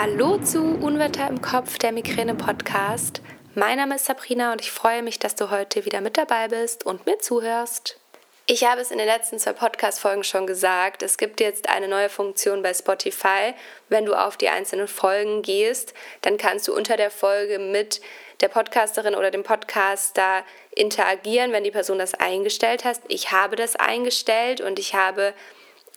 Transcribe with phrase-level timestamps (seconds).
[0.00, 3.20] Hallo zu Unwetter im Kopf, der Migräne-Podcast.
[3.56, 6.86] Mein Name ist Sabrina und ich freue mich, dass du heute wieder mit dabei bist
[6.86, 7.98] und mir zuhörst.
[8.46, 11.02] Ich habe es in den letzten zwei Podcast-Folgen schon gesagt.
[11.02, 13.54] Es gibt jetzt eine neue Funktion bei Spotify.
[13.88, 18.00] Wenn du auf die einzelnen Folgen gehst, dann kannst du unter der Folge mit
[18.40, 20.44] der Podcasterin oder dem Podcaster
[20.76, 23.00] interagieren, wenn die Person das eingestellt hat.
[23.08, 25.34] Ich habe das eingestellt und ich habe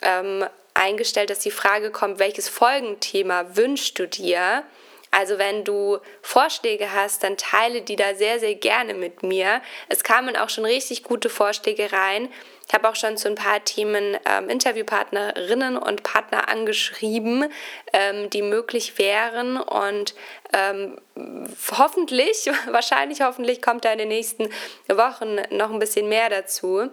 [0.01, 4.63] ähm, eingestellt, dass die Frage kommt, welches Folgenthema wünschst du dir?
[5.11, 9.61] Also wenn du Vorschläge hast, dann teile die da sehr, sehr gerne mit mir.
[9.89, 12.29] Es kamen auch schon richtig gute Vorschläge rein.
[12.65, 17.51] Ich habe auch schon zu ein paar Themen ähm, Interviewpartnerinnen und Partner angeschrieben,
[17.91, 19.57] ähm, die möglich wären.
[19.57, 20.15] Und
[20.53, 20.97] ähm,
[21.77, 24.49] hoffentlich, wahrscheinlich hoffentlich kommt da in den nächsten
[24.87, 26.89] Wochen noch ein bisschen mehr dazu.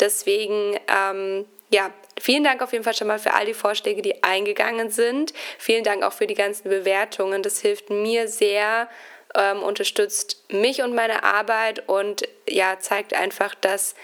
[0.00, 1.90] Deswegen ähm, ja,
[2.20, 5.32] vielen Dank auf jeden Fall schon mal für all die Vorschläge, die eingegangen sind.
[5.58, 7.42] Vielen Dank auch für die ganzen Bewertungen.
[7.42, 8.88] Das hilft mir sehr,
[9.34, 13.94] ähm, unterstützt mich und meine Arbeit und ja, zeigt einfach, dass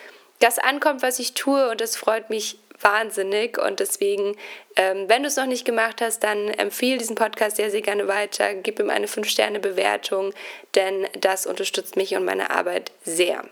[0.40, 4.36] das ankommt, was ich tue und das freut mich wahnsinnig und deswegen,
[4.76, 8.08] ähm, wenn du es noch nicht gemacht hast, dann empfehle diesen Podcast sehr, sehr gerne
[8.08, 10.34] weiter, gib ihm eine 5-Sterne-Bewertung,
[10.74, 13.44] denn das unterstützt mich und meine Arbeit sehr.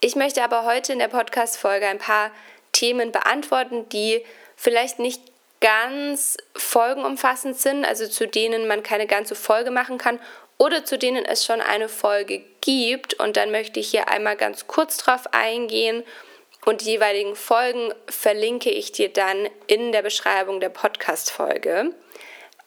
[0.00, 2.30] Ich möchte aber heute in der Podcast-Folge ein paar
[2.78, 4.24] Themen beantworten, die
[4.56, 5.20] vielleicht nicht
[5.60, 10.20] ganz folgenumfassend sind, also zu denen man keine ganze Folge machen kann
[10.58, 13.14] oder zu denen es schon eine Folge gibt.
[13.14, 16.04] Und dann möchte ich hier einmal ganz kurz drauf eingehen
[16.64, 21.92] und die jeweiligen Folgen verlinke ich dir dann in der Beschreibung der Podcast-Folge.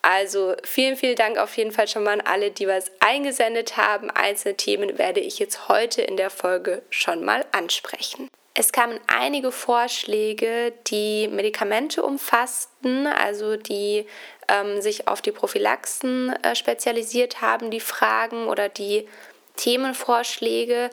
[0.01, 4.09] Also vielen, vielen Dank auf jeden Fall schon mal an alle, die was eingesendet haben.
[4.09, 8.27] Einzelne Themen werde ich jetzt heute in der Folge schon mal ansprechen.
[8.53, 14.05] Es kamen einige Vorschläge, die Medikamente umfassten, also die
[14.49, 19.07] ähm, sich auf die Prophylaxen äh, spezialisiert haben, die Fragen oder die
[19.55, 20.89] Themenvorschläge.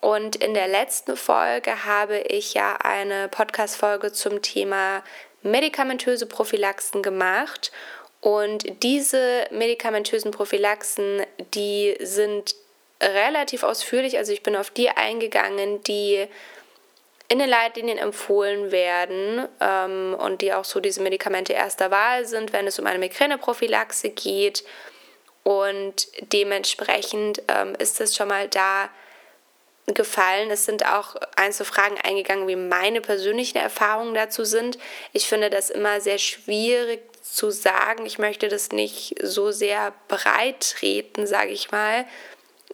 [0.00, 5.04] Und in der letzten Folge habe ich ja eine Podcast-Folge zum Thema
[5.42, 7.70] medikamentöse Prophylaxen gemacht.
[8.20, 11.22] Und diese medikamentösen Prophylaxen,
[11.54, 12.56] die sind
[13.00, 16.26] relativ ausführlich, also ich bin auf die eingegangen, die
[17.28, 22.52] in den Leitlinien empfohlen werden ähm, und die auch so diese Medikamente erster Wahl sind,
[22.54, 24.64] wenn es um eine Migräneprophylaxe geht.
[25.42, 28.88] Und dementsprechend ähm, ist es schon mal da
[29.86, 30.50] gefallen.
[30.50, 34.78] Es sind auch einzelne Fragen eingegangen, wie meine persönlichen Erfahrungen dazu sind.
[35.12, 38.06] Ich finde das immer sehr schwierig zu sagen.
[38.06, 42.06] Ich möchte das nicht so sehr breit treten, sage ich mal,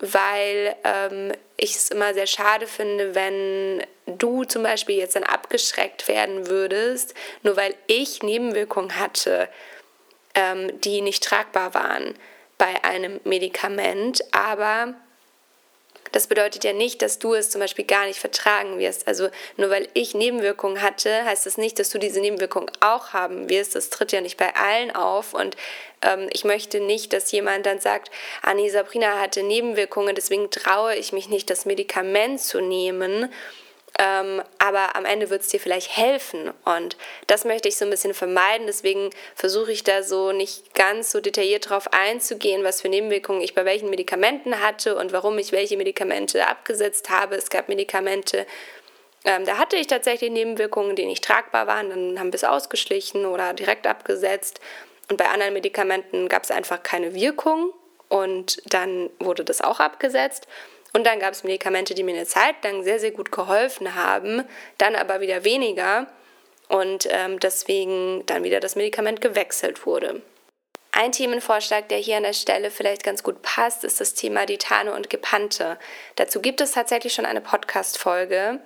[0.01, 6.09] weil ähm, ich es immer sehr schade finde, wenn du zum Beispiel jetzt dann abgeschreckt
[6.09, 9.49] werden würdest, nur weil ich Nebenwirkungen hatte,
[10.35, 12.15] ähm, die nicht tragbar waren
[12.59, 14.95] bei einem Medikament, aber
[16.15, 19.09] das bedeutet ja nicht, dass du es zum Beispiel gar nicht vertragen wirst.
[19.09, 23.49] Also nur weil ich Nebenwirkungen hatte, heißt das nicht, dass du diese Nebenwirkungen auch haben
[23.49, 23.75] wirst.
[23.75, 25.35] Das tritt ja nicht bei allen auf.
[25.35, 25.57] Und
[26.03, 28.13] ähm, ich möchte nicht, dass jemand dann sagt,
[28.43, 33.33] Anni Sabrina hatte Nebenwirkungen, deswegen traue ich mich nicht, das Medikament zu nehmen.
[33.97, 36.53] Ähm, aber am Ende wird es dir vielleicht helfen.
[36.65, 36.97] Und
[37.29, 38.67] das möchte ich so ein bisschen vermeiden.
[38.67, 43.55] Deswegen versuche ich da so nicht ganz so detailliert drauf einzugehen, was für Nebenwirkungen ich
[43.55, 47.37] bei welchen Medikamenten hatte und warum ich welche Medikamente abgesetzt habe.
[47.37, 48.47] Es gab Medikamente,
[49.25, 51.91] ähm, da hatte ich tatsächlich Nebenwirkungen, die nicht tragbar waren.
[51.91, 54.61] Dann haben wir es ausgeschlichen oder direkt abgesetzt.
[55.09, 57.73] Und bei anderen Medikamenten gab es einfach keine Wirkung
[58.09, 60.49] und dann wurde das auch abgesetzt.
[60.95, 64.45] Und dann gab es Medikamente, die mir eine Zeit lang sehr, sehr gut geholfen haben,
[64.79, 66.07] dann aber wieder weniger
[66.69, 70.23] und ähm, deswegen dann wieder das Medikament gewechselt wurde.
[70.93, 74.95] Ein Themenvorschlag, der hier an der Stelle vielleicht ganz gut passt, ist das Thema Ditane
[74.95, 75.77] und Gepante.
[76.15, 78.61] Dazu gibt es tatsächlich schon eine Podcast-Folge.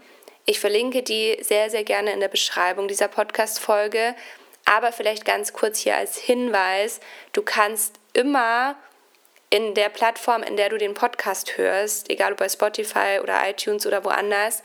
[0.45, 4.15] Ich verlinke die sehr, sehr gerne in der Beschreibung dieser Podcast-Folge.
[4.67, 7.01] Aber vielleicht ganz kurz hier als Hinweis:
[7.33, 8.77] Du kannst immer
[9.51, 13.87] in der Plattform, in der du den Podcast hörst, egal ob bei Spotify oder iTunes
[13.87, 14.63] oder woanders,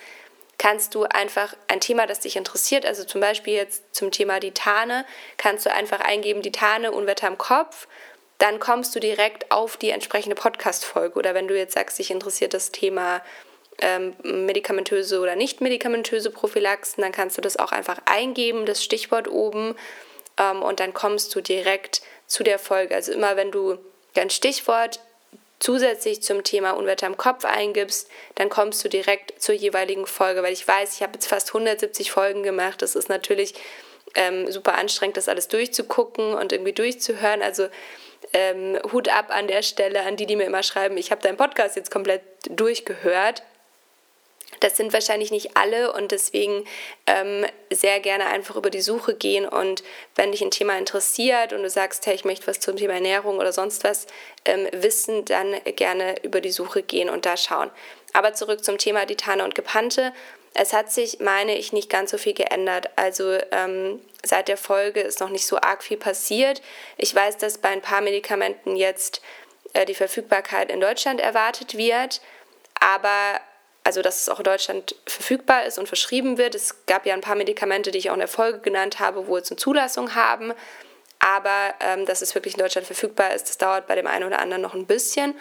[0.58, 4.52] kannst du einfach ein Thema, das dich interessiert, also zum Beispiel jetzt zum Thema die
[4.52, 5.06] Tane,
[5.38, 7.88] kannst du einfach eingeben, die Tane, Unwetter im Kopf,
[8.38, 11.18] dann kommst du direkt auf die entsprechende Podcast-Folge.
[11.18, 13.22] Oder wenn du jetzt sagst, dich interessiert das Thema
[13.80, 19.28] ähm, medikamentöse oder nicht medikamentöse Prophylaxen, dann kannst du das auch einfach eingeben, das Stichwort
[19.28, 19.76] oben,
[20.38, 22.96] ähm, und dann kommst du direkt zu der Folge.
[22.96, 23.78] Also immer wenn du
[24.14, 25.00] dein Stichwort
[25.60, 30.52] zusätzlich zum Thema Unwetter im Kopf eingibst, dann kommst du direkt zur jeweiligen Folge, weil
[30.52, 32.82] ich weiß, ich habe jetzt fast 170 Folgen gemacht.
[32.82, 33.54] Das ist natürlich
[34.16, 37.42] ähm, super anstrengend, das alles durchzugucken und irgendwie durchzuhören.
[37.42, 37.68] Also
[38.34, 41.38] ähm, Hut ab an der Stelle an die, die mir immer schreiben, ich habe deinen
[41.38, 43.44] Podcast jetzt komplett durchgehört.
[44.60, 46.66] Das sind wahrscheinlich nicht alle und deswegen
[47.08, 49.84] ähm, sehr gerne einfach über die Suche gehen und
[50.16, 53.38] wenn dich ein Thema interessiert und du sagst, hey, ich möchte was zum Thema Ernährung
[53.38, 54.08] oder sonst was
[54.46, 57.72] ähm, wissen, dann gerne über die Suche gehen und da schauen.
[58.14, 60.14] Aber zurück zum Thema Ditane und Gepante.
[60.54, 62.90] Es hat sich, meine ich, nicht ganz so viel geändert.
[62.96, 66.62] Also ähm, seit der Folge ist noch nicht so arg viel passiert.
[66.98, 69.22] Ich weiß, dass bei ein paar Medikamenten jetzt
[69.74, 72.22] äh, die Verfügbarkeit in Deutschland erwartet wird,
[72.80, 73.40] aber
[73.84, 76.56] also dass es auch in Deutschland verfügbar ist und verschrieben wird.
[76.56, 79.38] Es gab ja ein paar Medikamente, die ich auch in der Folge genannt habe, wo
[79.38, 80.54] jetzt eine Zulassung haben.
[81.20, 84.40] Aber ähm, dass es wirklich in Deutschland verfügbar ist, das dauert bei dem einen oder
[84.40, 85.36] anderen noch ein bisschen.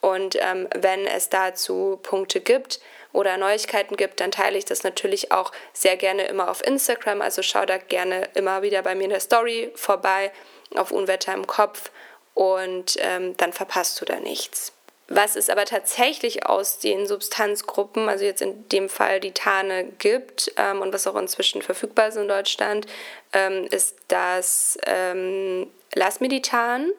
[0.00, 2.80] Und ähm, wenn es dazu Punkte gibt
[3.12, 7.20] oder Neuigkeiten gibt, dann teile ich das natürlich auch sehr gerne immer auf Instagram.
[7.20, 10.32] Also schau da gerne immer wieder bei mir in der Story vorbei
[10.74, 11.90] auf Unwetter im Kopf
[12.34, 14.72] und ähm, dann verpasst du da nichts.
[15.12, 20.52] Was es aber tatsächlich aus den Substanzgruppen, also jetzt in dem Fall die Tane gibt
[20.56, 22.86] ähm, und was auch inzwischen verfügbar ist in Deutschland,
[23.32, 26.92] ähm, ist das ähm, Lasmeditan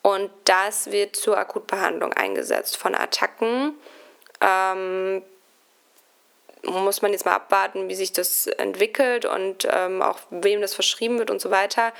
[0.00, 3.74] und das wird zur Akutbehandlung eingesetzt von Attacken.
[4.40, 5.22] Ähm,
[6.62, 11.18] muss man jetzt mal abwarten, wie sich das entwickelt und ähm, auch wem das verschrieben
[11.18, 11.92] wird und so weiter.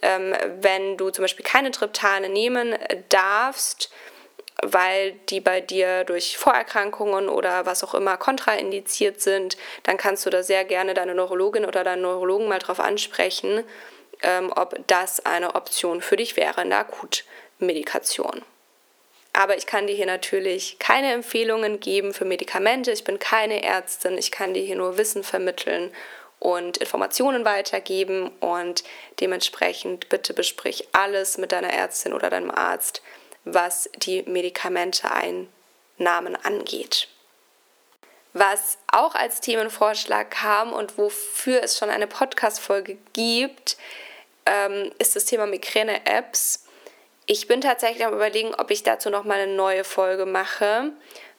[0.00, 2.76] Ähm, wenn du zum Beispiel keine Triptane nehmen
[3.08, 3.90] darfst,
[4.60, 10.30] weil die bei dir durch Vorerkrankungen oder was auch immer kontraindiziert sind, dann kannst du
[10.30, 13.64] da sehr gerne deine Neurologin oder deinen Neurologen mal drauf ansprechen,
[14.22, 18.42] ähm, ob das eine Option für dich wäre in der Akutmedikation.
[19.32, 22.92] Aber ich kann dir hier natürlich keine Empfehlungen geben für Medikamente.
[22.92, 24.18] Ich bin keine Ärztin.
[24.18, 25.90] Ich kann dir hier nur Wissen vermitteln
[26.38, 28.30] und Informationen weitergeben.
[28.40, 28.84] Und
[29.20, 33.00] dementsprechend bitte besprich alles mit deiner Ärztin oder deinem Arzt
[33.44, 37.08] was die Medikamenteeinnahmen angeht.
[38.34, 43.76] Was auch als Themenvorschlag kam und wofür es schon eine Podcast-Folge gibt,
[44.46, 46.64] ähm, ist das Thema Migräne-Apps.
[47.26, 50.92] Ich bin tatsächlich am Überlegen, ob ich dazu nochmal eine neue Folge mache,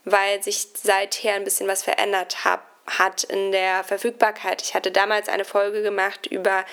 [0.05, 4.61] weil sich seither ein bisschen was verändert hab, hat in der Verfügbarkeit.
[4.61, 6.63] Ich hatte damals eine Folge gemacht über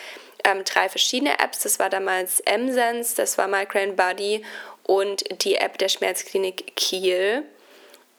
[0.44, 1.60] ähm, drei verschiedene Apps.
[1.60, 4.44] Das war damals M-Sense, das war Migraine Buddy
[4.90, 7.44] und die App der Schmerzklinik Kiel.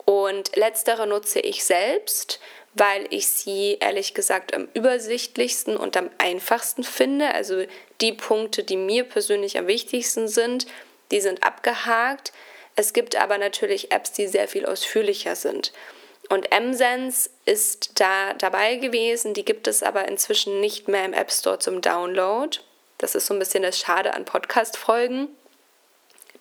[0.06, 2.39] Und letztere nutze ich selbst,
[2.75, 7.33] weil ich sie ehrlich gesagt am übersichtlichsten und am einfachsten finde.
[7.33, 7.65] Also
[8.00, 10.65] die Punkte, die mir persönlich am wichtigsten sind,
[11.12, 12.31] die sind abgehakt.
[12.77, 15.73] Es gibt aber natürlich Apps, die sehr viel ausführlicher sind.
[16.29, 21.33] Und MSense ist da dabei gewesen, die gibt es aber inzwischen nicht mehr im App
[21.33, 22.59] Store zum Download.
[22.97, 25.27] Das ist so ein bisschen das Schade an Podcast-Folgen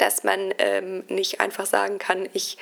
[0.01, 2.57] dass man ähm, nicht einfach sagen kann, ich,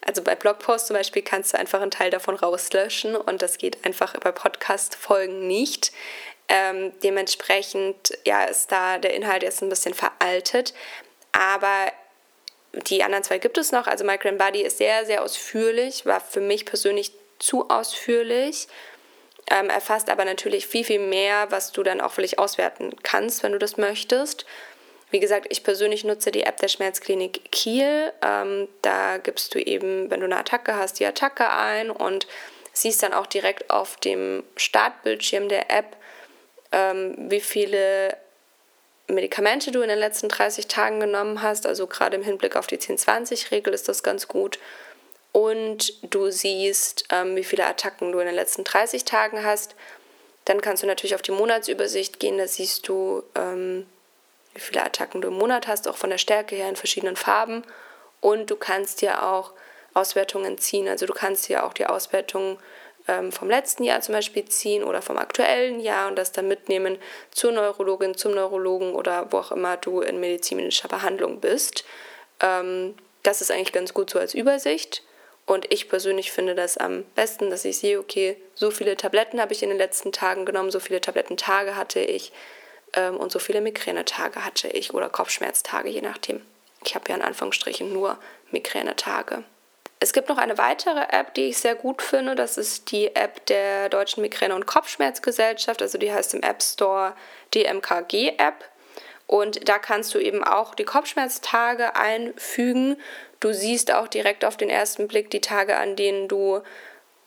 [0.00, 3.84] also bei Blogposts zum Beispiel kannst du einfach einen Teil davon rauslöschen und das geht
[3.84, 5.92] einfach bei Podcast-Folgen nicht.
[6.48, 10.74] Ähm, dementsprechend ja, ist da der Inhalt jetzt ein bisschen veraltet,
[11.32, 11.92] aber
[12.72, 13.86] die anderen zwei gibt es noch.
[13.86, 18.68] Also Migraine Body ist sehr, sehr ausführlich, war für mich persönlich zu ausführlich.
[19.48, 23.52] Ähm, erfasst aber natürlich viel, viel mehr, was du dann auch völlig auswerten kannst, wenn
[23.52, 24.44] du das möchtest.
[25.16, 28.12] Wie gesagt, ich persönlich nutze die App der Schmerzklinik Kiel.
[28.20, 32.26] Ähm, da gibst du eben, wenn du eine Attacke hast, die Attacke ein und
[32.74, 35.96] siehst dann auch direkt auf dem Startbildschirm der App,
[36.70, 38.14] ähm, wie viele
[39.08, 41.66] Medikamente du in den letzten 30 Tagen genommen hast.
[41.66, 44.58] Also gerade im Hinblick auf die 10-20-Regel ist das ganz gut.
[45.32, 49.76] Und du siehst, ähm, wie viele Attacken du in den letzten 30 Tagen hast.
[50.44, 52.36] Dann kannst du natürlich auf die Monatsübersicht gehen.
[52.36, 53.86] Da siehst du, ähm,
[54.56, 57.62] wie viele Attacken du im Monat hast, auch von der Stärke her in verschiedenen Farben.
[58.20, 59.52] Und du kannst dir auch
[59.94, 60.88] Auswertungen ziehen.
[60.88, 62.58] Also du kannst dir auch die Auswertungen
[63.08, 66.98] ähm, vom letzten Jahr zum Beispiel ziehen oder vom aktuellen Jahr und das dann mitnehmen
[67.30, 71.84] zur Neurologin, zum Neurologen oder wo auch immer du in medizinischer Behandlung bist.
[72.40, 75.02] Ähm, das ist eigentlich ganz gut so als Übersicht.
[75.46, 79.52] Und ich persönlich finde das am besten, dass ich sehe, okay, so viele Tabletten habe
[79.52, 82.32] ich in den letzten Tagen genommen, so viele Tablettentage hatte ich
[82.94, 86.42] ähm, und so viele Migränetage hatte ich oder Kopfschmerztage, je nachdem.
[86.84, 88.18] Ich habe ja in Anführungsstrichen nur
[88.50, 89.44] Migränetage.
[89.98, 92.34] Es gibt noch eine weitere App, die ich sehr gut finde.
[92.34, 95.80] Das ist die App der Deutschen Migräne- und Kopfschmerzgesellschaft.
[95.80, 97.14] Also die heißt im App Store
[97.54, 98.64] die MKG-App.
[99.26, 102.96] Und da kannst du eben auch die Kopfschmerztage einfügen.
[103.40, 106.60] Du siehst auch direkt auf den ersten Blick die Tage, an denen du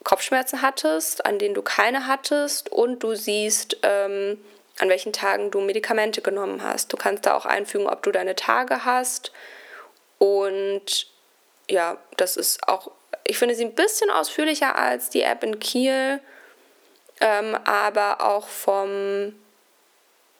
[0.04, 2.70] Kopfschmerzen hattest, an denen du keine hattest.
[2.70, 4.38] Und du siehst, ähm,
[4.80, 6.92] an welchen Tagen du Medikamente genommen hast.
[6.92, 9.30] Du kannst da auch einfügen, ob du deine Tage hast.
[10.18, 11.06] Und
[11.68, 12.90] ja, das ist auch,
[13.24, 16.20] ich finde sie ein bisschen ausführlicher als die App in Kiel,
[17.20, 19.34] ähm, aber auch vom,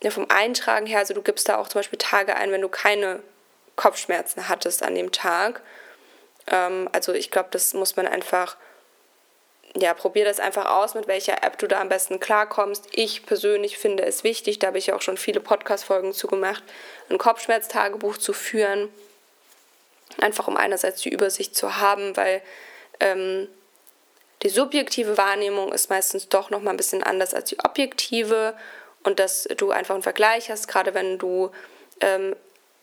[0.02, 2.68] ja, vom Eintragen her, also du gibst da auch zum Beispiel Tage ein, wenn du
[2.70, 3.22] keine
[3.76, 5.60] Kopfschmerzen hattest an dem Tag.
[6.46, 8.56] Ähm, also ich glaube, das muss man einfach
[9.76, 12.88] ja, probier das einfach aus, mit welcher App du da am besten klarkommst.
[12.92, 16.62] Ich persönlich finde es wichtig, da habe ich auch schon viele Podcast-Folgen zu gemacht,
[17.08, 18.88] ein Kopfschmerztagebuch zu führen.
[20.18, 22.42] Einfach um einerseits die Übersicht zu haben, weil
[22.98, 23.48] ähm,
[24.42, 28.54] die subjektive Wahrnehmung ist meistens doch noch mal ein bisschen anders als die objektive
[29.04, 31.50] und dass du einfach einen Vergleich hast, gerade wenn du
[32.00, 32.34] ähm,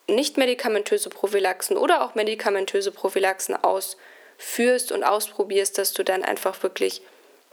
[0.08, 3.98] nicht medikamentöse Prophylaxen oder auch medikamentöse Prophylaxen aus
[4.38, 7.02] führst und ausprobierst, dass du dann einfach wirklich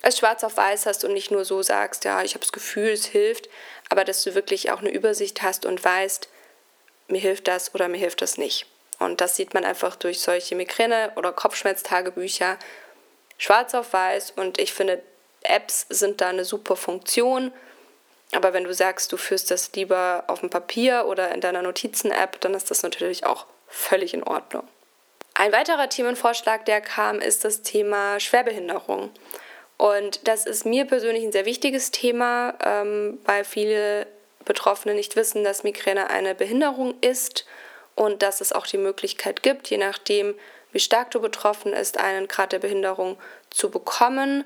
[0.02, 2.90] es schwarz auf weiß hast und nicht nur so sagst, ja, ich habe das Gefühl,
[2.90, 3.48] es hilft,
[3.88, 6.28] aber dass du wirklich auch eine Übersicht hast und weißt,
[7.08, 8.66] mir hilft das oder mir hilft das nicht.
[8.98, 12.58] Und das sieht man einfach durch solche Migräne- oder Kopfschmerztagebücher
[13.38, 15.02] schwarz auf weiß und ich finde,
[15.42, 17.52] Apps sind da eine super Funktion.
[18.32, 22.40] Aber wenn du sagst, du führst das lieber auf dem Papier oder in deiner Notizen-App,
[22.40, 24.66] dann ist das natürlich auch völlig in Ordnung.
[25.34, 29.10] Ein weiterer Themenvorschlag, der kam, ist das Thema Schwerbehinderung.
[29.76, 34.06] Und das ist mir persönlich ein sehr wichtiges Thema, ähm, weil viele
[34.44, 37.46] Betroffene nicht wissen, dass Migräne eine Behinderung ist
[37.96, 40.34] und dass es auch die Möglichkeit gibt, je nachdem,
[40.70, 43.18] wie stark du betroffen ist, einen Grad der Behinderung
[43.50, 44.44] zu bekommen.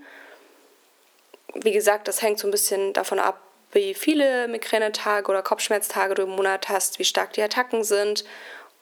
[1.55, 3.41] Wie gesagt, das hängt so ein bisschen davon ab,
[3.73, 8.25] wie viele Migränetage oder Kopfschmerztage du im Monat hast, wie stark die Attacken sind.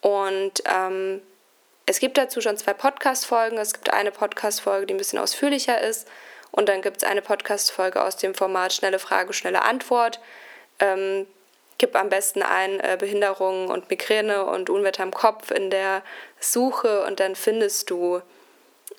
[0.01, 1.23] Und ähm,
[1.87, 3.59] es gibt dazu schon zwei Podcast-Folgen.
[3.59, 6.09] Es gibt eine Podcast-Folge, die ein bisschen ausführlicher ist.
[6.51, 10.19] Und dann gibt es eine Podcast-Folge aus dem Format Schnelle Frage, schnelle Antwort.
[10.81, 11.27] Ähm,
[11.79, 16.03] gib am besten ein äh, Behinderung und Migräne und Unwetter im Kopf in der
[16.41, 18.21] Suche und dann findest du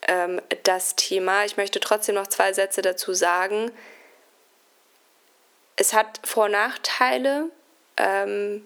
[0.07, 1.43] ähm, das Thema.
[1.43, 3.71] Ich möchte trotzdem noch zwei Sätze dazu sagen.
[5.75, 7.49] Es hat Vor- und Nachteile.
[7.97, 8.65] Ähm,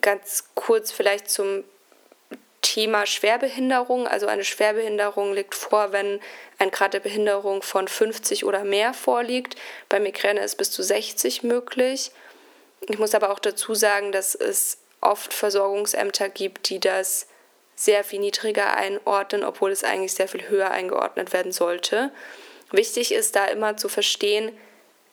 [0.00, 1.64] ganz kurz vielleicht zum
[2.74, 4.08] Thema Schwerbehinderung.
[4.08, 6.18] Also eine Schwerbehinderung liegt vor, wenn
[6.58, 9.54] ein Grad der Behinderung von 50 oder mehr vorliegt.
[9.88, 12.10] Bei Migräne ist bis zu 60 möglich.
[12.88, 17.28] Ich muss aber auch dazu sagen, dass es oft Versorgungsämter gibt, die das
[17.76, 22.10] sehr viel niedriger einordnen, obwohl es eigentlich sehr viel höher eingeordnet werden sollte.
[22.72, 24.50] Wichtig ist da immer zu verstehen,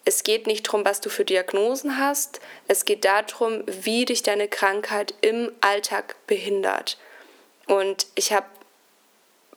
[0.03, 4.47] es geht nicht darum, was du für Diagnosen hast, es geht darum, wie dich deine
[4.47, 6.97] Krankheit im Alltag behindert.
[7.71, 8.47] Und ich habe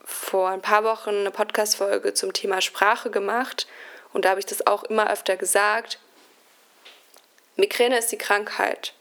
[0.04, 3.66] vor ein paar Wochen eine Podcast-Folge zum Thema Sprache gemacht
[4.12, 5.98] und da habe ich das auch immer öfter gesagt.
[7.56, 8.94] Migräne ist die Krankheit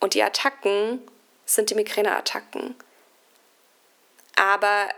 [0.00, 1.00] und die Attacken
[1.46, 2.76] sind die Migräneattacken.
[4.36, 4.90] Aber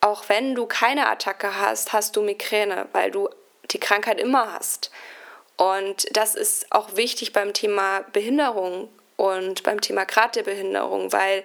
[0.00, 3.28] auch wenn du keine Attacke hast, hast du Migräne, weil du
[3.70, 4.90] die Krankheit immer hast.
[5.56, 11.44] Und das ist auch wichtig beim Thema Behinderung und beim Thema Grad der Behinderung, weil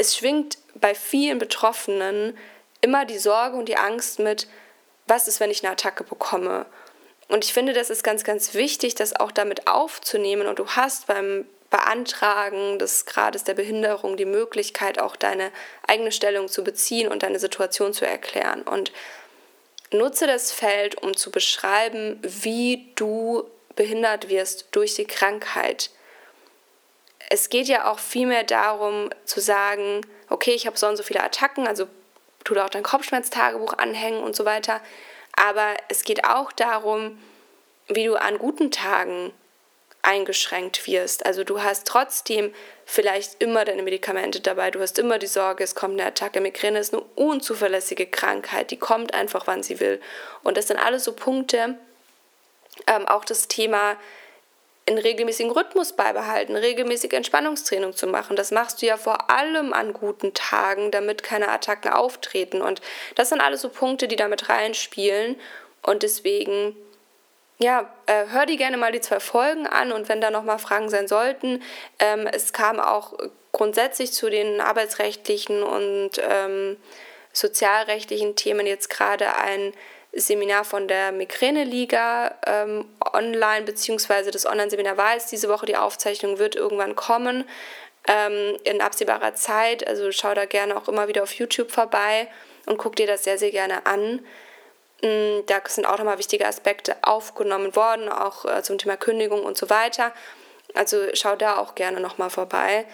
[0.00, 2.36] es schwingt bei vielen Betroffenen
[2.80, 4.48] immer die Sorge und die Angst mit,
[5.06, 6.64] was ist, wenn ich eine Attacke bekomme?
[7.28, 10.46] Und ich finde, das ist ganz, ganz wichtig, das auch damit aufzunehmen.
[10.46, 15.52] Und du hast beim Beantragen des Grades der Behinderung die Möglichkeit, auch deine
[15.86, 18.62] eigene Stellung zu beziehen und deine Situation zu erklären.
[18.62, 18.92] Und
[19.92, 23.44] nutze das Feld, um zu beschreiben, wie du
[23.76, 25.90] behindert wirst durch die Krankheit
[27.30, 31.22] es geht ja auch vielmehr darum zu sagen, okay, ich habe so und so viele
[31.22, 31.86] Attacken, also
[32.44, 34.80] tu da auch dein Kopfschmerztagebuch anhängen und so weiter.
[35.36, 37.18] Aber es geht auch darum,
[37.88, 39.32] wie du an guten Tagen
[40.02, 41.24] eingeschränkt wirst.
[41.24, 42.52] Also du hast trotzdem
[42.84, 46.40] vielleicht immer deine Medikamente dabei, du hast immer die Sorge, es kommt eine Attacke.
[46.40, 50.00] Migräne ist eine unzuverlässige Krankheit, die kommt einfach, wann sie will.
[50.42, 51.78] Und das sind alles so Punkte,
[52.88, 53.96] ähm, auch das Thema
[54.86, 58.36] einen regelmäßigen Rhythmus beibehalten, regelmäßig Entspannungstraining zu machen.
[58.36, 62.60] Das machst du ja vor allem an guten Tagen, damit keine Attacken auftreten.
[62.60, 62.80] Und
[63.14, 65.36] das sind alles so Punkte, die damit reinspielen.
[65.82, 66.76] Und deswegen,
[67.58, 70.88] ja, äh, hör dir gerne mal die zwei Folgen an und wenn da nochmal Fragen
[70.88, 71.62] sein sollten,
[71.98, 73.14] ähm, es kam auch
[73.52, 76.76] grundsätzlich zu den arbeitsrechtlichen und ähm,
[77.32, 79.72] sozialrechtlichen Themen jetzt gerade ein
[80.12, 86.38] Seminar von der Migräne-Liga ähm, online, beziehungsweise das Online-Seminar war jetzt diese Woche, die Aufzeichnung
[86.38, 87.44] wird irgendwann kommen
[88.08, 89.86] ähm, in absehbarer Zeit.
[89.86, 92.28] Also schau da gerne auch immer wieder auf YouTube vorbei
[92.66, 94.20] und guck dir das sehr, sehr gerne an.
[95.02, 99.56] Mm, da sind auch nochmal wichtige Aspekte aufgenommen worden, auch äh, zum Thema Kündigung und
[99.56, 100.12] so weiter.
[100.74, 102.84] Also schau da auch gerne nochmal vorbei,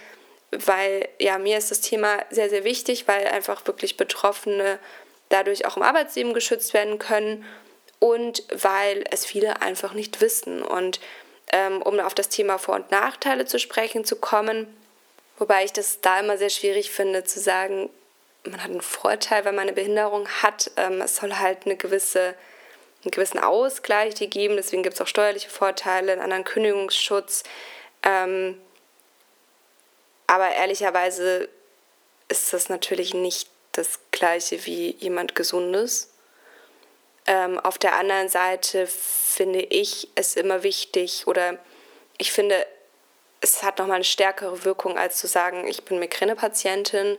[0.50, 4.78] weil ja, mir ist das Thema sehr, sehr wichtig, weil einfach wirklich Betroffene
[5.28, 7.44] dadurch auch im Arbeitsleben geschützt werden können
[7.98, 10.62] und weil es viele einfach nicht wissen.
[10.62, 11.00] Und
[11.52, 14.66] ähm, um auf das Thema Vor- und Nachteile zu sprechen zu kommen,
[15.38, 17.90] wobei ich das da immer sehr schwierig finde zu sagen,
[18.44, 20.70] man hat einen Vorteil, wenn man eine Behinderung hat.
[20.76, 22.34] Ähm, es soll halt eine gewisse,
[23.02, 27.42] einen gewissen Ausgleich geben, deswegen gibt es auch steuerliche Vorteile, einen anderen Kündigungsschutz.
[28.02, 28.60] Ähm,
[30.26, 31.48] aber ehrlicherweise
[32.28, 36.10] ist das natürlich nicht das gleiche wie jemand Gesundes.
[37.26, 41.58] Ähm, auf der anderen Seite finde ich es immer wichtig oder
[42.18, 42.66] ich finde,
[43.40, 47.18] es hat nochmal eine stärkere Wirkung, als zu sagen, ich bin Migräne-Patientin,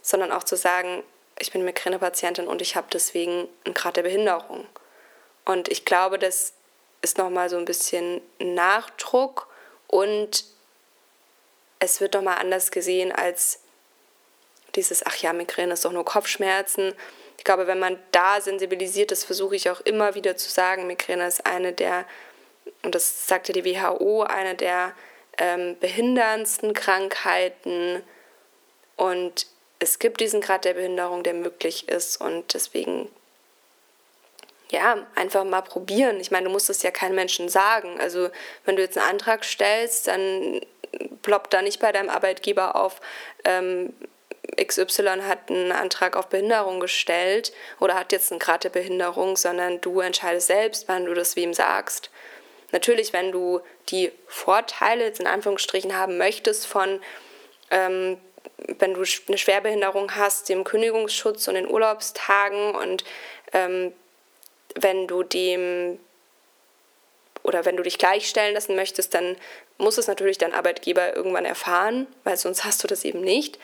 [0.00, 1.02] sondern auch zu sagen,
[1.38, 4.66] ich bin Migräne-Patientin und ich habe deswegen einen Grad der Behinderung.
[5.44, 6.52] Und ich glaube, das
[7.02, 9.48] ist nochmal so ein bisschen Nachdruck
[9.86, 10.44] und
[11.78, 13.60] es wird nochmal anders gesehen als
[14.74, 16.94] dieses, ach ja, Migräne ist doch nur Kopfschmerzen.
[17.36, 21.26] Ich glaube, wenn man da sensibilisiert ist, versuche ich auch immer wieder zu sagen, Migräne
[21.26, 22.04] ist eine der,
[22.82, 24.92] und das sagte die WHO, eine der
[25.38, 28.02] ähm, behinderndsten Krankheiten.
[28.96, 29.46] Und
[29.78, 32.20] es gibt diesen Grad der Behinderung, der möglich ist.
[32.20, 33.08] Und deswegen,
[34.70, 36.20] ja, einfach mal probieren.
[36.20, 38.00] Ich meine, du musst es ja keinen Menschen sagen.
[38.00, 38.30] Also,
[38.64, 40.60] wenn du jetzt einen Antrag stellst, dann
[41.22, 43.00] ploppt da nicht bei deinem Arbeitgeber auf,
[43.44, 43.94] ähm,
[44.56, 49.80] XY hat einen Antrag auf Behinderung gestellt oder hat jetzt einen Grad der Behinderung, sondern
[49.80, 52.10] du entscheidest selbst, wann du das wem sagst.
[52.72, 57.00] Natürlich, wenn du die Vorteile jetzt in Anführungsstrichen haben möchtest von,
[57.70, 58.18] ähm,
[58.78, 63.04] wenn du eine Schwerbehinderung hast, dem Kündigungsschutz und den Urlaubstagen und
[63.52, 63.92] ähm,
[64.74, 65.98] wenn du dem
[67.42, 69.36] oder wenn du dich gleichstellen lassen möchtest, dann
[69.78, 73.58] muss es natürlich dein Arbeitgeber irgendwann erfahren, weil sonst hast du das eben nicht.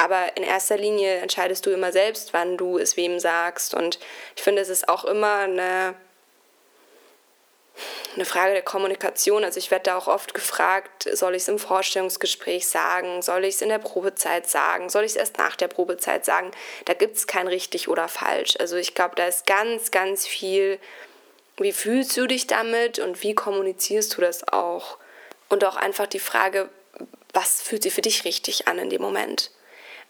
[0.00, 3.74] Aber in erster Linie entscheidest du immer selbst, wann du es wem sagst.
[3.74, 3.98] Und
[4.34, 5.94] ich finde, es ist auch immer eine,
[8.14, 9.44] eine Frage der Kommunikation.
[9.44, 13.20] Also ich werde da auch oft gefragt, soll ich es im Vorstellungsgespräch sagen?
[13.20, 14.88] Soll ich es in der Probezeit sagen?
[14.88, 16.50] Soll ich es erst nach der Probezeit sagen?
[16.86, 18.56] Da gibt es kein richtig oder falsch.
[18.58, 20.78] Also ich glaube, da ist ganz, ganz viel,
[21.58, 24.96] wie fühlst du dich damit und wie kommunizierst du das auch?
[25.50, 26.70] Und auch einfach die Frage,
[27.34, 29.50] was fühlt sich für dich richtig an in dem Moment?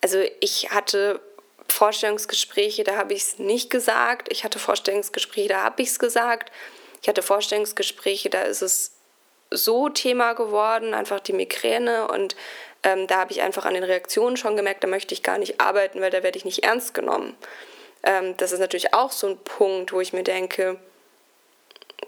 [0.01, 1.21] Also ich hatte
[1.69, 4.29] Vorstellungsgespräche, da habe ich es nicht gesagt.
[4.31, 6.51] Ich hatte Vorstellungsgespräche, da habe ich es gesagt.
[7.03, 8.93] Ich hatte Vorstellungsgespräche, da ist es
[9.51, 12.09] so Thema geworden, einfach die Migräne.
[12.09, 12.37] Und
[12.83, 15.61] ähm, da habe ich einfach an den Reaktionen schon gemerkt, da möchte ich gar nicht
[15.61, 17.37] arbeiten, weil da werde ich nicht ernst genommen.
[18.03, 20.79] Ähm, das ist natürlich auch so ein Punkt, wo ich mir denke,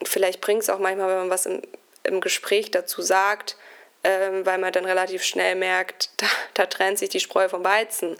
[0.04, 1.62] vielleicht bringt es auch manchmal, wenn man was im,
[2.04, 3.56] im Gespräch dazu sagt,
[4.04, 8.16] ähm, weil man dann relativ schnell merkt, da, da trennt sich die Spreu vom Weizen.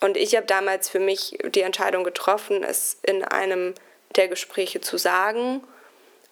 [0.00, 3.74] Und ich habe damals für mich die Entscheidung getroffen, es in einem
[4.16, 5.62] der Gespräche zu sagen.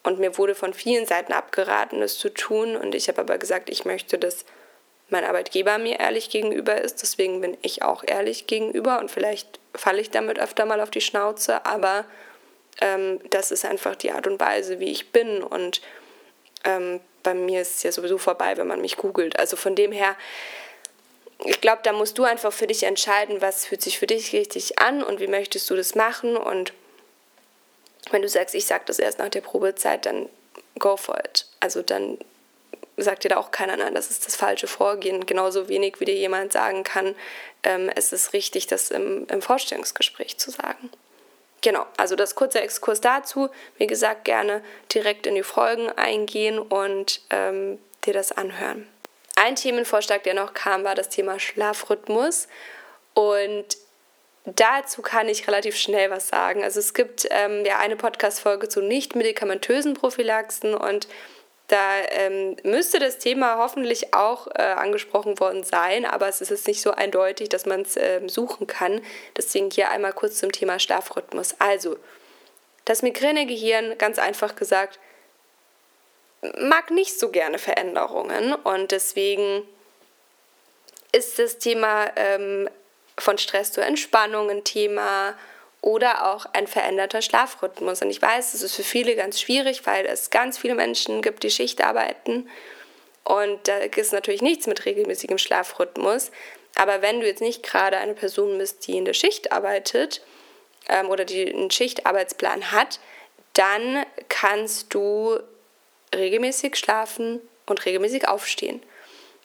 [0.03, 2.75] Und mir wurde von vielen Seiten abgeraten, es zu tun.
[2.75, 4.45] Und ich habe aber gesagt, ich möchte, dass
[5.09, 7.01] mein Arbeitgeber mir ehrlich gegenüber ist.
[7.01, 8.99] Deswegen bin ich auch ehrlich gegenüber.
[8.99, 11.65] Und vielleicht falle ich damit öfter mal auf die Schnauze.
[11.65, 12.05] Aber
[12.81, 15.41] ähm, das ist einfach die Art und Weise, wie ich bin.
[15.41, 15.81] Und
[16.65, 19.39] ähm, bei mir ist es ja sowieso vorbei, wenn man mich googelt.
[19.39, 20.15] Also von dem her,
[21.45, 24.79] ich glaube, da musst du einfach für dich entscheiden, was fühlt sich für dich richtig
[24.79, 26.37] an und wie möchtest du das machen.
[26.37, 26.73] Und
[28.11, 30.29] wenn du sagst, ich sage das erst nach der Probezeit, dann
[30.79, 31.45] go for it.
[31.59, 32.17] Also dann
[32.97, 35.25] sagt dir da auch keiner, nein, das ist das falsche Vorgehen.
[35.25, 37.15] Genauso wenig, wie dir jemand sagen kann,
[37.63, 40.89] ähm, es ist richtig, das im, im Vorstellungsgespräch zu sagen.
[41.63, 43.49] Genau, also das kurze Exkurs dazu.
[43.77, 44.61] Wie gesagt, gerne
[44.93, 48.85] direkt in die Folgen eingehen und ähm, dir das anhören.
[49.37, 52.49] Ein Themenvorschlag, der noch kam, war das Thema Schlafrhythmus.
[53.13, 53.77] Und
[54.43, 56.65] dazu kann ich relativ schnell was sagen.
[56.65, 61.07] Also es gibt ähm, ja eine Podcast-Folge zu nicht medikamentösen Prophylaxen und
[61.73, 66.81] da ähm, müsste das Thema hoffentlich auch äh, angesprochen worden sein, aber es ist nicht
[66.81, 69.01] so eindeutig, dass man es äh, suchen kann.
[69.35, 71.55] Deswegen hier einmal kurz zum Thema Schlafrhythmus.
[71.57, 71.97] Also,
[72.85, 74.99] das Migränegehirn, ganz einfach gesagt,
[76.59, 79.63] mag nicht so gerne Veränderungen und deswegen
[81.11, 82.69] ist das Thema ähm,
[83.17, 85.33] von Stress zur Entspannung ein Thema
[85.83, 88.01] oder auch ein veränderter Schlafrhythmus.
[88.01, 91.43] Und ich weiß, das ist für viele ganz schwierig, weil es ganz viele Menschen gibt,
[91.43, 92.49] die Schicht arbeiten.
[93.25, 96.31] Und da ist natürlich nichts mit regelmäßigem Schlafrhythmus.
[96.75, 100.21] Aber wenn du jetzt nicht gerade eine Person bist, die in der Schicht arbeitet
[100.87, 103.01] ähm, oder die einen Schichtarbeitsplan hat,
[103.51, 105.37] dann kannst du
[106.15, 108.81] regelmäßig schlafen und regelmäßig aufstehen.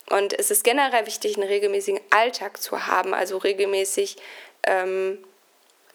[0.09, 4.17] Und es ist generell wichtig, einen regelmäßigen Alltag zu haben, also regelmäßig
[4.63, 5.19] ähm,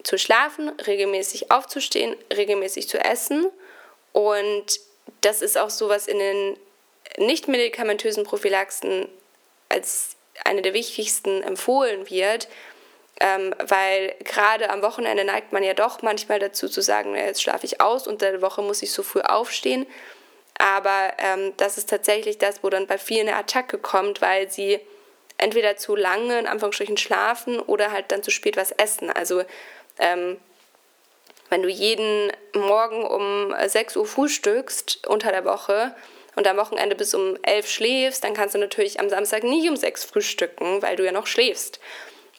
[0.04, 3.50] zu schlafen, regelmäßig aufzustehen, regelmäßig zu essen.
[4.12, 4.78] Und
[5.22, 6.56] das ist auch so, was in den
[7.18, 9.08] nicht medikamentösen Prophylaxen
[9.68, 12.48] als eine der wichtigsten empfohlen wird,
[13.20, 17.66] ähm, weil gerade am Wochenende neigt man ja doch manchmal dazu zu sagen, jetzt schlafe
[17.66, 19.86] ich aus, unter der Woche muss ich so früh aufstehen.
[20.58, 24.80] Aber ähm, das ist tatsächlich das, wo dann bei vielen eine Attacke kommt, weil sie
[25.38, 29.10] entweder zu lange in Anführungsstrichen schlafen oder halt dann zu spät was essen.
[29.10, 29.42] Also
[29.98, 30.38] ähm,
[31.50, 35.94] wenn du jeden Morgen um 6 Uhr frühstückst unter der Woche
[36.36, 39.76] und am Wochenende bis um 11 schläfst, dann kannst du natürlich am Samstag nicht um
[39.76, 41.80] 6 frühstücken, weil du ja noch schläfst.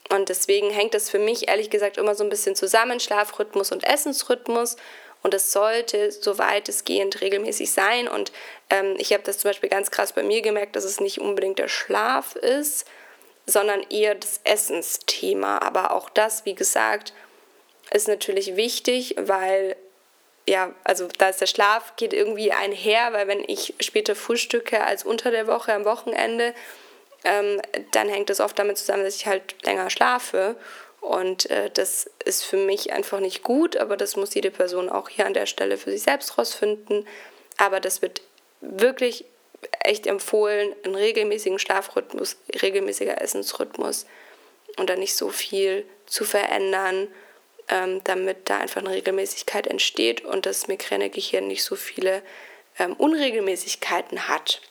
[0.09, 3.83] Und deswegen hängt das für mich ehrlich gesagt immer so ein bisschen zusammen, Schlafrhythmus und
[3.83, 4.75] Essensrhythmus.
[5.23, 8.07] Und es sollte, soweit es gehend, regelmäßig sein.
[8.07, 8.31] Und
[8.69, 11.57] ähm, ich habe das zum Beispiel ganz krass bei mir gemerkt, dass es nicht unbedingt
[11.57, 12.85] der Schlaf ist,
[13.47, 15.57] sondern eher das Essensthema.
[15.59, 17.13] Aber auch das, wie gesagt,
[17.91, 19.75] ist natürlich wichtig, weil
[20.47, 25.03] ja, also da ist der Schlaf geht irgendwie einher, weil wenn ich später frühstücke als
[25.03, 26.53] unter der Woche am Wochenende,
[27.23, 27.59] ähm,
[27.91, 30.55] dann hängt das oft damit zusammen, dass ich halt länger schlafe.
[31.01, 35.09] Und äh, das ist für mich einfach nicht gut, aber das muss jede Person auch
[35.09, 37.07] hier an der Stelle für sich selbst rausfinden.
[37.57, 38.21] Aber das wird
[38.61, 39.25] wirklich
[39.79, 44.05] echt empfohlen, einen regelmäßigen Schlafrhythmus, regelmäßiger Essensrhythmus
[44.77, 47.07] und dann nicht so viel zu verändern,
[47.69, 52.21] ähm, damit da einfach eine Regelmäßigkeit entsteht und das Migränegehirn nicht so viele
[52.77, 54.61] ähm, Unregelmäßigkeiten hat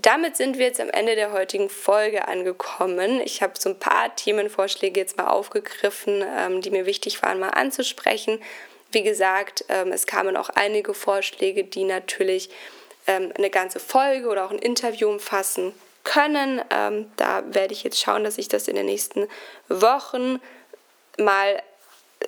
[0.00, 3.20] damit sind wir jetzt am Ende der heutigen Folge angekommen.
[3.20, 7.50] Ich habe so ein paar Themenvorschläge jetzt mal aufgegriffen, ähm, die mir wichtig waren, mal
[7.50, 8.40] anzusprechen.
[8.92, 12.48] Wie gesagt, ähm, es kamen auch einige Vorschläge, die natürlich
[13.08, 16.62] ähm, eine ganze Folge oder auch ein Interview umfassen können.
[16.70, 19.26] Ähm, da werde ich jetzt schauen, dass ich das in den nächsten
[19.68, 20.40] Wochen
[21.18, 21.60] mal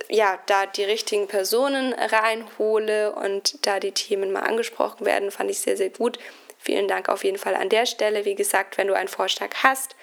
[0.08, 5.60] ja, da die richtigen Personen reinhole und da die Themen mal angesprochen werden, fand ich
[5.60, 6.18] sehr, sehr gut.
[6.58, 8.24] Vielen Dank auf jeden Fall an der Stelle.
[8.24, 9.96] Wie gesagt, wenn du einen Vorschlag hast,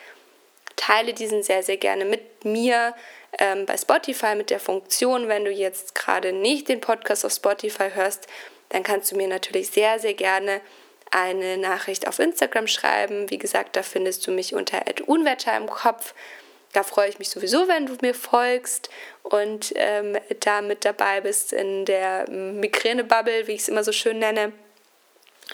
[0.76, 2.95] teile diesen sehr, sehr gerne mit mir
[3.39, 5.28] ähm, bei Spotify mit der Funktion.
[5.28, 8.28] Wenn du jetzt gerade nicht den Podcast auf Spotify hörst,
[8.69, 10.62] dann kannst du mir natürlich sehr, sehr gerne
[11.12, 13.30] eine Nachricht auf Instagram schreiben.
[13.30, 16.13] Wie gesagt, da findest du mich unter Unwetter im Kopf.
[16.77, 18.91] Da freue ich mich sowieso, wenn du mir folgst
[19.23, 24.19] und ähm, da mit dabei bist in der Migräne-Bubble, wie ich es immer so schön
[24.19, 24.53] nenne.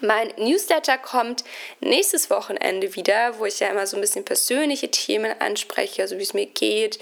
[0.01, 1.45] Mein Newsletter kommt
[1.79, 6.23] nächstes Wochenende wieder, wo ich ja immer so ein bisschen persönliche Themen anspreche, also wie
[6.23, 6.99] es mir geht,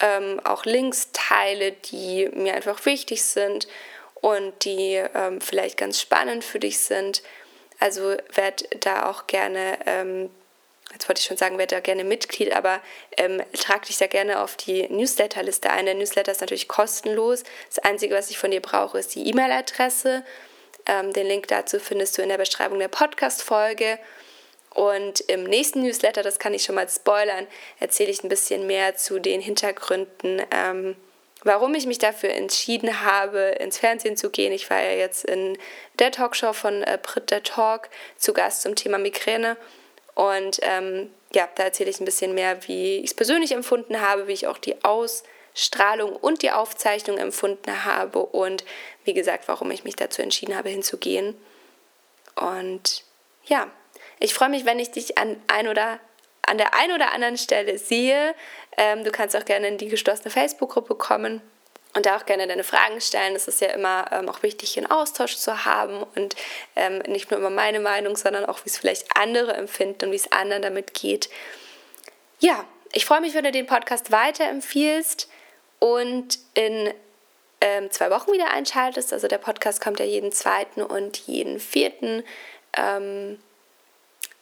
[0.00, 3.68] ähm, auch Links teile, die mir einfach wichtig sind
[4.16, 7.22] und die ähm, vielleicht ganz spannend für dich sind.
[7.80, 10.28] Also werde da auch gerne, ähm,
[10.92, 12.80] jetzt wollte ich schon sagen, werde da gerne Mitglied, aber
[13.16, 15.86] ähm, trag dich da gerne auf die Newsletterliste ein.
[15.86, 17.44] Der Newsletter ist natürlich kostenlos.
[17.68, 20.24] Das Einzige, was ich von dir brauche, ist die E-Mail-Adresse
[20.86, 23.98] ähm, den Link dazu findest du in der Beschreibung der Podcast-Folge.
[24.74, 27.46] Und im nächsten Newsletter, das kann ich schon mal spoilern,
[27.78, 30.96] erzähle ich ein bisschen mehr zu den Hintergründen, ähm,
[31.44, 34.52] warum ich mich dafür entschieden habe, ins Fernsehen zu gehen.
[34.52, 35.58] Ich war ja jetzt in
[35.98, 39.58] der Talkshow von äh, Brit der Talk zu Gast zum Thema Migräne.
[40.14, 44.26] Und ähm, ja, da erzähle ich ein bisschen mehr, wie ich es persönlich empfunden habe,
[44.28, 45.22] wie ich auch die Aus-
[45.54, 48.64] Strahlung und die Aufzeichnung empfunden habe und
[49.04, 51.36] wie gesagt, warum ich mich dazu entschieden habe, hinzugehen.
[52.36, 53.04] Und
[53.44, 53.70] ja,
[54.18, 56.00] ich freue mich, wenn ich dich an ein oder
[56.42, 58.34] an der einen oder anderen Stelle sehe.
[58.76, 61.42] Ähm, du kannst auch gerne in die geschlossene Facebook-Gruppe kommen
[61.94, 63.36] und da auch gerne deine Fragen stellen.
[63.36, 66.36] Es ist ja immer ähm, auch wichtig, einen Austausch zu haben und
[66.76, 70.16] ähm, nicht nur immer meine Meinung, sondern auch, wie es vielleicht andere empfinden und wie
[70.16, 71.28] es anderen damit geht.
[72.40, 75.28] Ja, ich freue mich, wenn du den Podcast weiterempfiehlst
[75.78, 76.92] und in
[77.60, 79.12] ähm, zwei Wochen wieder einschaltest.
[79.12, 82.24] Also der Podcast kommt ja jeden zweiten und jeden vierten
[82.76, 83.40] ähm,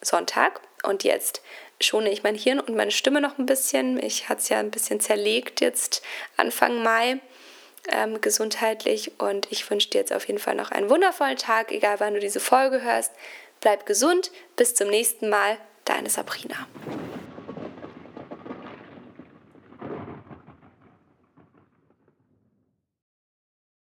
[0.00, 0.60] Sonntag.
[0.82, 1.42] Und jetzt
[1.80, 4.02] schone ich mein Hirn und meine Stimme noch ein bisschen.
[4.02, 6.02] Ich hatte es ja ein bisschen zerlegt jetzt
[6.36, 7.20] Anfang Mai.
[7.88, 11.98] Ähm, gesundheitlich und ich wünsche dir jetzt auf jeden Fall noch einen wundervollen Tag, egal
[11.98, 13.12] wann du diese Folge hörst.
[13.60, 16.66] Bleib gesund, bis zum nächsten Mal, deine Sabrina.